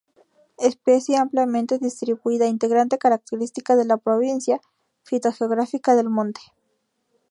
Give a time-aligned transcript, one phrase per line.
[0.57, 4.59] Especie ampliamente distribuida, integrante característica de la Provincia
[5.03, 6.41] fitogeográfica del Monte.